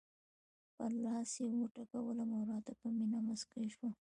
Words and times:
پر 0.75 0.91
لاس 1.03 1.31
یې 1.43 1.49
وټکولم 1.61 2.29
او 2.37 2.43
راته 2.51 2.71
په 2.79 2.87
مینه 2.97 3.19
مسکی 3.27 3.67
شول. 3.75 3.91